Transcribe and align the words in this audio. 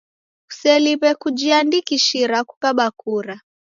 Kuseliw'e 0.47 1.11
kujiandikishira 1.21 2.37
kukaba 2.49 2.85
kura 2.99 3.35